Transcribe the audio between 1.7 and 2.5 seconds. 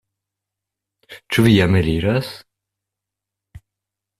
eliras?